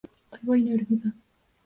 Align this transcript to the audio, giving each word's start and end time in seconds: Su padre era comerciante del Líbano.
Su 0.01 0.07
padre 0.07 0.21
era 0.31 0.39
comerciante 0.67 0.71
del 0.89 0.97
Líbano. 0.99 1.13